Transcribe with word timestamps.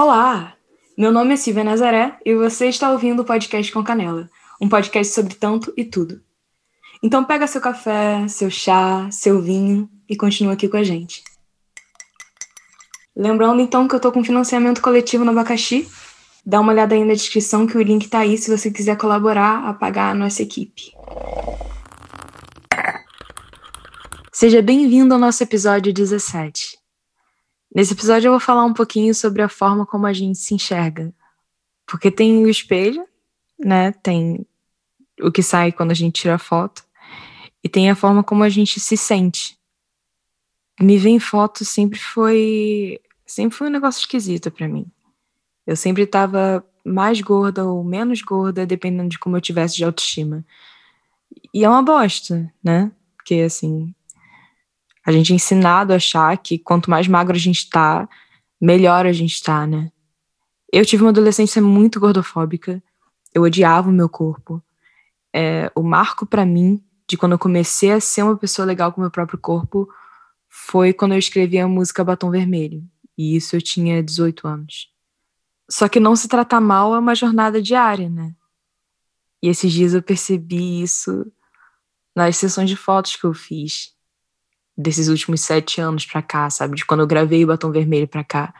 Olá! 0.00 0.54
Meu 0.96 1.10
nome 1.10 1.34
é 1.34 1.36
Silvia 1.36 1.64
Nazaré 1.64 2.16
e 2.24 2.32
você 2.32 2.68
está 2.68 2.92
ouvindo 2.92 3.22
o 3.22 3.24
podcast 3.24 3.72
com 3.72 3.82
Canela, 3.82 4.30
um 4.60 4.68
podcast 4.68 5.12
sobre 5.12 5.34
tanto 5.34 5.74
e 5.76 5.84
tudo. 5.84 6.22
Então 7.02 7.24
pega 7.24 7.48
seu 7.48 7.60
café, 7.60 8.28
seu 8.28 8.48
chá, 8.48 9.08
seu 9.10 9.42
vinho 9.42 9.90
e 10.08 10.16
continua 10.16 10.52
aqui 10.52 10.68
com 10.68 10.76
a 10.76 10.84
gente. 10.84 11.24
Lembrando 13.16 13.60
então 13.60 13.88
que 13.88 13.94
eu 13.96 13.98
tô 13.98 14.12
com 14.12 14.22
financiamento 14.22 14.80
coletivo 14.80 15.24
no 15.24 15.32
Abacaxi. 15.32 15.90
Dá 16.46 16.60
uma 16.60 16.72
olhada 16.72 16.94
aí 16.94 17.04
na 17.04 17.14
descrição 17.14 17.66
que 17.66 17.76
o 17.76 17.82
link 17.82 18.06
tá 18.06 18.20
aí 18.20 18.38
se 18.38 18.56
você 18.56 18.70
quiser 18.70 18.96
colaborar 18.96 19.68
a 19.68 19.74
pagar 19.74 20.12
a 20.12 20.14
nossa 20.14 20.44
equipe. 20.44 20.92
Seja 24.32 24.62
bem-vindo 24.62 25.12
ao 25.12 25.18
nosso 25.18 25.42
episódio 25.42 25.92
17. 25.92 26.77
Nesse 27.74 27.92
episódio 27.92 28.28
eu 28.28 28.32
vou 28.32 28.40
falar 28.40 28.64
um 28.64 28.72
pouquinho 28.72 29.14
sobre 29.14 29.42
a 29.42 29.48
forma 29.48 29.84
como 29.84 30.06
a 30.06 30.12
gente 30.12 30.38
se 30.38 30.54
enxerga. 30.54 31.12
Porque 31.86 32.10
tem 32.10 32.44
o 32.44 32.48
espelho, 32.48 33.06
né? 33.58 33.92
Tem 33.92 34.46
o 35.20 35.30
que 35.30 35.42
sai 35.42 35.72
quando 35.72 35.90
a 35.90 35.94
gente 35.94 36.20
tira 36.20 36.38
foto. 36.38 36.84
E 37.62 37.68
tem 37.68 37.90
a 37.90 37.96
forma 37.96 38.22
como 38.22 38.44
a 38.44 38.48
gente 38.48 38.80
se 38.80 38.96
sente. 38.96 39.58
Me 40.80 40.96
ver 40.96 41.10
em 41.10 41.18
foto 41.18 41.64
sempre 41.64 41.98
foi 41.98 43.00
sempre 43.26 43.56
foi 43.56 43.68
um 43.68 43.72
negócio 43.72 44.00
esquisito 44.00 44.50
para 44.50 44.68
mim. 44.68 44.86
Eu 45.66 45.76
sempre 45.76 46.04
estava 46.04 46.64
mais 46.84 47.20
gorda 47.20 47.66
ou 47.66 47.84
menos 47.84 48.22
gorda, 48.22 48.64
dependendo 48.64 49.10
de 49.10 49.18
como 49.18 49.36
eu 49.36 49.40
tivesse 49.40 49.76
de 49.76 49.84
autoestima. 49.84 50.44
E 51.52 51.64
é 51.64 51.68
uma 51.68 51.82
bosta, 51.82 52.50
né? 52.62 52.90
Porque 53.16 53.34
assim, 53.42 53.94
a 55.08 55.10
gente 55.10 55.32
é 55.32 55.36
ensinado 55.36 55.94
a 55.94 55.96
achar 55.96 56.36
que 56.36 56.58
quanto 56.58 56.90
mais 56.90 57.08
magro 57.08 57.34
a 57.34 57.38
gente 57.38 57.70
tá, 57.70 58.06
melhor 58.60 59.06
a 59.06 59.12
gente 59.12 59.42
tá, 59.42 59.66
né? 59.66 59.90
Eu 60.70 60.84
tive 60.84 61.02
uma 61.02 61.08
adolescência 61.08 61.62
muito 61.62 61.98
gordofóbica. 61.98 62.82
Eu 63.32 63.40
odiava 63.40 63.88
o 63.88 63.92
meu 63.92 64.06
corpo. 64.06 64.62
É, 65.34 65.72
o 65.74 65.82
marco 65.82 66.26
para 66.26 66.44
mim 66.44 66.84
de 67.08 67.16
quando 67.16 67.32
eu 67.32 67.38
comecei 67.38 67.90
a 67.90 68.00
ser 68.00 68.22
uma 68.22 68.36
pessoa 68.36 68.66
legal 68.66 68.92
com 68.92 69.00
o 69.00 69.04
meu 69.04 69.10
próprio 69.10 69.38
corpo 69.38 69.88
foi 70.46 70.92
quando 70.92 71.12
eu 71.12 71.18
escrevi 71.18 71.58
a 71.58 71.66
música 71.66 72.04
Batom 72.04 72.30
Vermelho. 72.30 72.84
E 73.16 73.34
isso 73.34 73.56
eu 73.56 73.62
tinha 73.62 74.02
18 74.02 74.46
anos. 74.46 74.92
Só 75.70 75.88
que 75.88 75.98
não 75.98 76.14
se 76.14 76.28
tratar 76.28 76.60
mal 76.60 76.94
é 76.94 76.98
uma 76.98 77.14
jornada 77.14 77.62
diária, 77.62 78.10
né? 78.10 78.34
E 79.42 79.48
esses 79.48 79.72
dias 79.72 79.94
eu 79.94 80.02
percebi 80.02 80.82
isso 80.82 81.32
nas 82.14 82.36
sessões 82.36 82.68
de 82.68 82.76
fotos 82.76 83.16
que 83.16 83.24
eu 83.24 83.32
fiz 83.32 83.96
desses 84.78 85.08
últimos 85.08 85.40
sete 85.40 85.80
anos 85.80 86.06
pra 86.06 86.22
cá, 86.22 86.48
sabe? 86.48 86.76
De 86.76 86.86
quando 86.86 87.00
eu 87.00 87.06
gravei 87.06 87.42
o 87.42 87.48
Batom 87.48 87.72
Vermelho 87.72 88.06
pra 88.06 88.22
cá. 88.22 88.54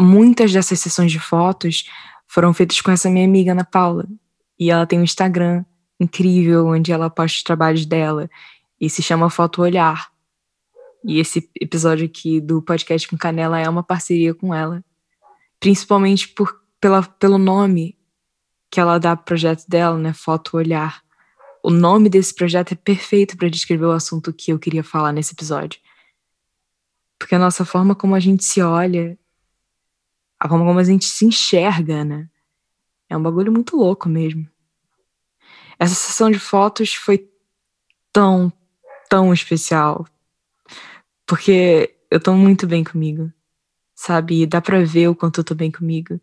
Muitas 0.00 0.52
dessas 0.52 0.80
sessões 0.80 1.12
de 1.12 1.20
fotos 1.20 1.84
foram 2.26 2.54
feitas 2.54 2.80
com 2.80 2.90
essa 2.90 3.10
minha 3.10 3.26
amiga 3.26 3.52
Ana 3.52 3.64
Paula. 3.64 4.06
E 4.58 4.70
ela 4.70 4.86
tem 4.86 4.98
um 4.98 5.04
Instagram 5.04 5.64
incrível 6.00 6.66
onde 6.68 6.92
ela 6.92 7.10
posta 7.10 7.36
os 7.36 7.42
trabalhos 7.42 7.84
dela 7.84 8.30
e 8.80 8.88
se 8.88 9.02
chama 9.02 9.28
Foto 9.28 9.60
Olhar. 9.60 10.10
E 11.04 11.20
esse 11.20 11.48
episódio 11.60 12.06
aqui 12.06 12.40
do 12.40 12.62
podcast 12.62 13.06
com 13.06 13.18
Canela 13.18 13.60
é 13.60 13.68
uma 13.68 13.82
parceria 13.82 14.34
com 14.34 14.54
ela, 14.54 14.82
principalmente 15.60 16.28
por, 16.28 16.60
pela, 16.80 17.02
pelo 17.02 17.38
nome 17.38 17.96
que 18.70 18.80
ela 18.80 18.98
dá 18.98 19.14
pro 19.14 19.26
projeto 19.26 19.64
dela, 19.68 19.96
né? 19.98 20.12
Foto 20.12 20.56
Olhar. 20.56 21.02
O 21.66 21.70
nome 21.72 22.08
desse 22.08 22.32
projeto 22.32 22.70
é 22.70 22.76
perfeito 22.76 23.36
para 23.36 23.50
descrever 23.50 23.86
o 23.86 23.90
assunto 23.90 24.32
que 24.32 24.52
eu 24.52 24.58
queria 24.58 24.84
falar 24.84 25.10
nesse 25.10 25.32
episódio. 25.32 25.80
Porque 27.18 27.34
a 27.34 27.40
nossa 27.40 27.64
forma 27.64 27.92
como 27.92 28.14
a 28.14 28.20
gente 28.20 28.44
se 28.44 28.62
olha, 28.62 29.18
a 30.38 30.48
forma 30.48 30.64
como 30.64 30.78
a 30.78 30.84
gente 30.84 31.06
se 31.06 31.24
enxerga, 31.24 32.04
né? 32.04 32.30
É 33.08 33.16
um 33.16 33.22
bagulho 33.22 33.50
muito 33.50 33.76
louco 33.76 34.08
mesmo. 34.08 34.48
Essa 35.76 35.96
sessão 35.96 36.30
de 36.30 36.38
fotos 36.38 36.94
foi 36.94 37.28
tão, 38.12 38.52
tão 39.10 39.34
especial. 39.34 40.06
Porque 41.26 41.96
eu 42.08 42.20
tô 42.20 42.32
muito 42.32 42.64
bem 42.68 42.84
comigo, 42.84 43.32
sabe? 43.92 44.42
E 44.42 44.46
dá 44.46 44.60
pra 44.60 44.84
ver 44.84 45.08
o 45.08 45.16
quanto 45.16 45.40
eu 45.40 45.44
tô 45.44 45.52
bem 45.52 45.72
comigo. 45.72 46.20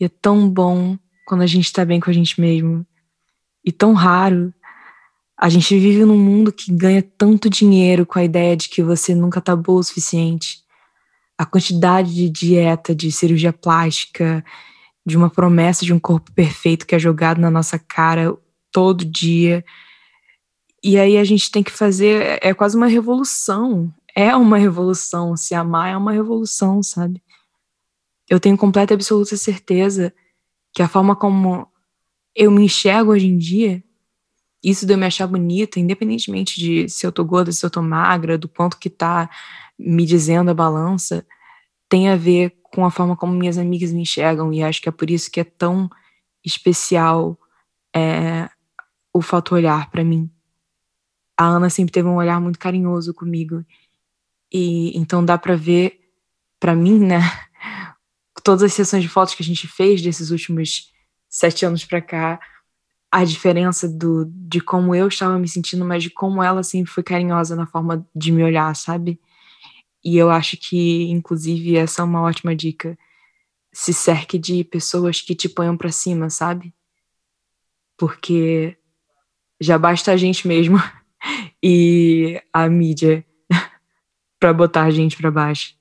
E 0.00 0.06
é 0.06 0.08
tão 0.08 0.50
bom 0.50 0.98
quando 1.26 1.42
a 1.42 1.46
gente 1.46 1.72
tá 1.72 1.84
bem 1.84 2.00
com 2.00 2.10
a 2.10 2.12
gente 2.12 2.40
mesmo. 2.40 2.84
E 3.64 3.70
tão 3.70 3.92
raro 3.92 4.52
a 5.42 5.48
gente 5.48 5.78
vive 5.78 6.04
num 6.04 6.18
mundo 6.18 6.52
que 6.52 6.70
ganha 6.70 7.02
tanto 7.02 7.48
dinheiro 7.48 8.04
com 8.04 8.18
a 8.18 8.24
ideia 8.24 8.54
de 8.54 8.68
que 8.68 8.82
você 8.82 9.14
nunca 9.14 9.40
tá 9.40 9.56
boa 9.56 9.80
o 9.80 9.82
suficiente. 9.82 10.62
A 11.38 11.46
quantidade 11.46 12.14
de 12.14 12.28
dieta, 12.28 12.94
de 12.94 13.10
cirurgia 13.10 13.50
plástica, 13.50 14.44
de 15.04 15.16
uma 15.16 15.30
promessa 15.30 15.82
de 15.82 15.94
um 15.94 15.98
corpo 15.98 16.30
perfeito 16.32 16.86
que 16.86 16.94
é 16.94 16.98
jogado 16.98 17.40
na 17.40 17.50
nossa 17.50 17.78
cara 17.78 18.36
todo 18.70 19.02
dia. 19.02 19.64
E 20.84 20.98
aí 20.98 21.16
a 21.16 21.24
gente 21.24 21.50
tem 21.50 21.62
que 21.62 21.72
fazer. 21.72 22.38
É 22.42 22.52
quase 22.52 22.76
uma 22.76 22.86
revolução. 22.86 23.90
É 24.14 24.36
uma 24.36 24.58
revolução. 24.58 25.38
Se 25.38 25.54
amar 25.54 25.90
é 25.90 25.96
uma 25.96 26.12
revolução, 26.12 26.82
sabe? 26.82 27.22
Eu 28.28 28.38
tenho 28.38 28.58
completa 28.58 28.92
e 28.92 28.96
absoluta 28.96 29.38
certeza 29.38 30.12
que 30.70 30.82
a 30.82 30.88
forma 30.88 31.16
como 31.16 31.66
eu 32.36 32.50
me 32.50 32.64
enxergo 32.64 33.12
hoje 33.12 33.26
em 33.26 33.38
dia 33.38 33.82
isso 34.62 34.86
de 34.86 34.92
eu 34.92 34.98
me 34.98 35.06
achar 35.06 35.26
bonita, 35.26 35.80
independentemente 35.80 36.60
de 36.60 36.88
se 36.88 37.06
eu 37.06 37.12
tô 37.12 37.24
gorda, 37.24 37.50
se 37.50 37.64
eu 37.64 37.70
tô 37.70 37.80
magra, 37.80 38.36
do 38.36 38.48
quanto 38.48 38.78
que 38.78 38.90
tá 38.90 39.30
me 39.78 40.04
dizendo 40.04 40.50
a 40.50 40.54
balança, 40.54 41.26
tem 41.88 42.08
a 42.10 42.16
ver 42.16 42.58
com 42.62 42.84
a 42.84 42.90
forma 42.90 43.16
como 43.16 43.32
minhas 43.32 43.58
amigas 43.58 43.92
me 43.92 44.02
enxergam, 44.02 44.52
e 44.52 44.62
acho 44.62 44.80
que 44.80 44.88
é 44.88 44.92
por 44.92 45.10
isso 45.10 45.30
que 45.30 45.40
é 45.40 45.44
tão 45.44 45.90
especial 46.44 47.38
é, 47.94 48.48
o 49.12 49.20
fato 49.20 49.54
olhar 49.54 49.90
para 49.90 50.04
mim. 50.04 50.30
A 51.36 51.46
Ana 51.46 51.70
sempre 51.70 51.92
teve 51.92 52.06
um 52.06 52.16
olhar 52.16 52.40
muito 52.40 52.58
carinhoso 52.58 53.14
comigo, 53.14 53.64
e 54.52 54.96
então 54.96 55.24
dá 55.24 55.38
para 55.38 55.56
ver, 55.56 56.00
para 56.60 56.74
mim, 56.74 56.98
né, 56.98 57.20
todas 58.44 58.62
as 58.62 58.72
sessões 58.72 59.02
de 59.02 59.08
fotos 59.08 59.34
que 59.34 59.42
a 59.42 59.46
gente 59.46 59.66
fez 59.66 60.02
desses 60.02 60.30
últimos 60.30 60.92
sete 61.28 61.64
anos 61.64 61.84
para 61.84 62.00
cá, 62.00 62.40
a 63.10 63.24
diferença 63.24 63.88
do, 63.88 64.24
de 64.26 64.60
como 64.60 64.94
eu 64.94 65.08
estava 65.08 65.38
me 65.38 65.48
sentindo, 65.48 65.84
mas 65.84 66.02
de 66.02 66.10
como 66.10 66.42
ela 66.42 66.62
sempre 66.62 66.92
foi 66.92 67.02
carinhosa 67.02 67.56
na 67.56 67.66
forma 67.66 68.06
de 68.14 68.30
me 68.30 68.44
olhar, 68.44 68.74
sabe? 68.76 69.20
E 70.04 70.16
eu 70.16 70.30
acho 70.30 70.56
que, 70.56 71.10
inclusive, 71.10 71.76
essa 71.76 72.02
é 72.02 72.04
uma 72.04 72.22
ótima 72.22 72.54
dica. 72.54 72.96
Se 73.72 73.92
cerque 73.92 74.38
de 74.38 74.62
pessoas 74.64 75.20
que 75.20 75.34
te 75.34 75.48
ponham 75.48 75.76
para 75.76 75.90
cima, 75.90 76.30
sabe? 76.30 76.72
Porque 77.98 78.76
já 79.60 79.76
basta 79.76 80.12
a 80.12 80.16
gente 80.16 80.46
mesmo 80.46 80.78
e 81.62 82.40
a 82.52 82.68
mídia 82.68 83.24
para 84.38 84.52
botar 84.52 84.84
a 84.84 84.90
gente 84.90 85.16
para 85.16 85.30
baixo. 85.30 85.74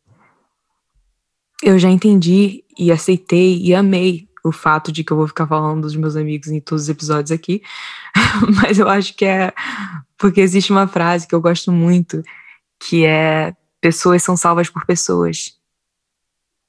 Eu 1.62 1.78
já 1.78 1.90
entendi 1.90 2.64
e 2.78 2.92
aceitei 2.92 3.58
e 3.62 3.76
amei 3.76 4.29
o 4.44 4.52
fato 4.52 4.92
de 4.92 5.04
que 5.04 5.12
eu 5.12 5.18
vou 5.18 5.28
ficar 5.28 5.48
falando 5.48 5.82
dos 5.82 5.96
meus 5.96 6.16
amigos 6.16 6.48
em 6.48 6.60
todos 6.60 6.84
os 6.84 6.90
episódios 6.90 7.32
aqui, 7.32 7.62
mas 8.62 8.80
eu 8.80 8.88
acho 8.88 9.16
que 9.16 9.26
é 9.26 9.54
porque 10.18 10.42
existe 10.42 10.72
uma 10.72 10.88
frase 10.88 11.28
que 11.28 11.36
eu 11.36 11.42
gosto 11.42 11.72
muito, 11.72 12.24
que 12.80 13.06
é 13.06 13.56
pessoas 13.82 14.24
são 14.24 14.36
salvas 14.36 14.70
por 14.70 14.86
pessoas. 14.86 15.58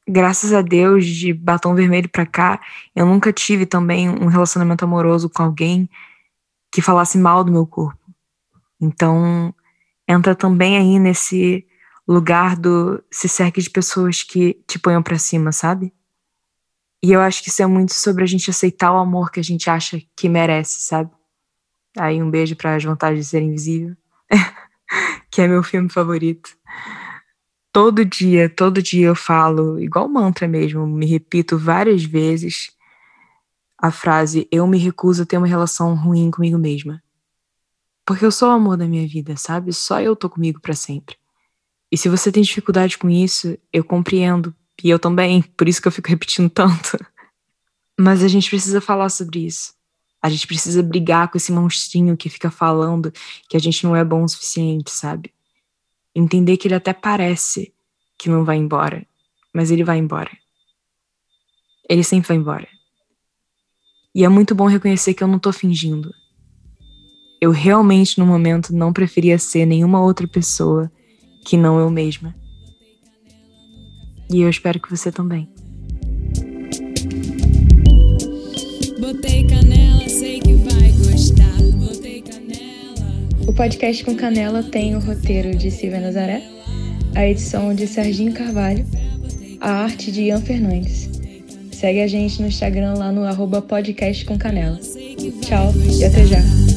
Graças 0.09 0.53
a 0.53 0.62
Deus, 0.62 1.06
de 1.06 1.32
batom 1.32 1.75
vermelho 1.75 2.09
pra 2.09 2.26
cá, 2.26 2.60
eu 2.94 3.06
nunca 3.06 3.32
tive 3.32 3.66
também 3.66 4.09
um 4.09 4.26
relacionamento 4.26 4.84
amoroso 4.84 5.28
com 5.28 5.42
alguém 5.42 5.89
que 6.72 6.80
falasse 6.80 7.18
mal 7.18 7.44
do 7.44 7.53
meu 7.53 7.66
corpo. 7.66 7.98
Então, 8.80 9.54
entra 10.09 10.34
também 10.34 10.77
aí 10.77 10.98
nesse 10.98 11.66
lugar 12.06 12.56
do 12.56 13.03
se 13.10 13.28
cerque 13.28 13.60
de 13.60 13.71
pessoas 13.71 14.22
que 14.22 14.54
te 14.66 14.78
ponham 14.78 15.03
para 15.03 15.18
cima, 15.18 15.53
sabe? 15.53 15.92
E 17.02 17.12
eu 17.12 17.20
acho 17.20 17.42
que 17.42 17.48
isso 17.48 17.62
é 17.62 17.66
muito 17.66 17.94
sobre 17.94 18.22
a 18.22 18.26
gente 18.26 18.50
aceitar 18.50 18.92
o 18.92 18.98
amor 18.98 19.30
que 19.30 19.41
a 19.41 19.44
gente 19.44 19.70
acha 19.70 20.00
que 20.14 20.28
merece, 20.28 20.82
sabe? 20.82 21.10
Aí 21.98 22.22
um 22.22 22.30
beijo 22.30 22.54
para 22.54 22.76
As 22.76 22.84
Vantagens 22.84 23.24
de 23.24 23.30
Ser 23.30 23.42
Invisível, 23.42 23.97
que 25.30 25.41
é 25.41 25.48
meu 25.48 25.62
filme 25.62 25.88
favorito. 25.88 26.50
Todo 27.72 28.04
dia, 28.04 28.48
todo 28.50 28.82
dia 28.82 29.06
eu 29.06 29.14
falo, 29.14 29.80
igual 29.80 30.08
mantra 30.08 30.47
mesmo, 30.47 30.86
me 30.86 31.06
repito 31.06 31.56
várias 31.56 32.04
vezes 32.04 32.70
a 33.78 33.91
frase: 33.91 34.46
Eu 34.50 34.66
me 34.66 34.78
recuso 34.78 35.22
a 35.22 35.26
ter 35.26 35.38
uma 35.38 35.46
relação 35.46 35.94
ruim 35.94 36.30
comigo 36.30 36.58
mesma. 36.58 37.03
Porque 38.04 38.24
eu 38.24 38.32
sou 38.32 38.48
o 38.48 38.53
amor 38.53 38.76
da 38.76 38.86
minha 38.86 39.06
vida, 39.06 39.36
sabe? 39.36 39.72
Só 39.72 40.00
eu 40.00 40.16
tô 40.16 40.28
comigo 40.28 40.60
para 40.60 40.74
sempre. 40.74 41.16
E 41.91 41.96
se 41.96 42.08
você 42.08 42.30
tem 42.30 42.42
dificuldade 42.42 42.98
com 42.98 43.08
isso, 43.08 43.56
eu 43.72 43.84
compreendo, 43.84 44.54
e 44.82 44.91
eu 44.91 44.98
também, 44.98 45.42
por 45.42 45.68
isso 45.68 45.80
que 45.80 45.88
eu 45.88 45.92
fico 45.92 46.09
repetindo 46.09 46.50
tanto. 46.50 46.98
Mas 47.98 48.22
a 48.22 48.28
gente 48.28 48.48
precisa 48.48 48.80
falar 48.80 49.09
sobre 49.09 49.47
isso. 49.47 49.74
A 50.22 50.28
gente 50.28 50.47
precisa 50.47 50.82
brigar 50.82 51.30
com 51.30 51.38
esse 51.38 51.50
monstrinho 51.50 52.16
que 52.16 52.28
fica 52.28 52.50
falando 52.50 53.12
que 53.48 53.56
a 53.56 53.60
gente 53.60 53.84
não 53.84 53.97
é 53.97 54.04
bom 54.04 54.24
o 54.24 54.28
suficiente, 54.28 54.91
sabe? 54.91 55.32
Entender 56.15 56.56
que 56.56 56.68
ele 56.68 56.74
até 56.74 56.92
parece 56.92 57.72
que 58.18 58.28
não 58.28 58.44
vai 58.44 58.56
embora, 58.56 59.06
mas 59.53 59.71
ele 59.71 59.84
vai 59.84 59.98
embora. 59.98 60.30
ele 61.88 62.04
sempre 62.04 62.28
vai 62.28 62.36
embora. 62.36 62.68
E 64.15 64.24
é 64.24 64.28
muito 64.28 64.54
bom 64.54 64.66
reconhecer 64.66 65.15
que 65.15 65.22
eu 65.22 65.28
não 65.28 65.38
tô 65.38 65.53
fingindo. 65.53 66.12
Eu 67.41 67.50
realmente, 67.50 68.18
no 68.18 68.27
momento, 68.27 68.74
não 68.74 68.92
preferia 68.92 69.38
ser 69.38 69.65
nenhuma 69.65 70.00
outra 70.00 70.28
pessoa 70.28 70.91
que 71.44 71.56
não 71.56 71.80
eu 71.80 71.91
mesma. 71.91 72.34
E 74.32 74.42
eu 74.42 74.48
espero 74.48 74.78
que 74.78 74.88
você 74.88 75.10
também. 75.10 75.48
Botei 79.00 79.44
canela, 79.44 80.09
sei 80.09 80.38
que 80.38 80.54
vai 80.54 80.92
gostar. 80.92 81.62
Botei 81.74 82.22
canela. 82.22 83.48
O 83.48 83.53
podcast 83.53 84.04
com 84.04 84.15
canela 84.15 84.62
tem 84.62 84.94
o 84.94 85.00
roteiro 85.00 85.56
de 85.56 85.71
Silvia 85.71 86.00
Nazaré, 86.00 86.42
a 87.15 87.27
edição 87.27 87.74
de 87.74 87.88
Serginho 87.88 88.32
Carvalho, 88.32 88.86
a 89.60 89.72
arte 89.72 90.12
de 90.12 90.22
Ian 90.22 90.41
Fernandes. 90.41 91.10
Segue 91.72 92.00
a 92.00 92.06
gente 92.06 92.41
no 92.41 92.47
Instagram 92.47 92.94
lá 92.94 93.10
no 93.10 93.24
arroba 93.24 93.60
podcast 93.60 94.24
com 94.24 94.38
canela. 94.38 94.78
Tchau 95.41 95.72
e 95.98 96.04
até 96.04 96.24
já. 96.27 96.69